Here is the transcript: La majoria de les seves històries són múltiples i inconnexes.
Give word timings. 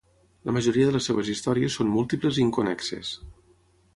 La 0.49 0.53
majoria 0.53 0.87
de 0.87 0.93
les 0.95 1.09
seves 1.09 1.29
històries 1.33 1.77
són 1.81 1.93
múltiples 1.97 2.39
i 2.41 2.45
inconnexes. 2.47 3.15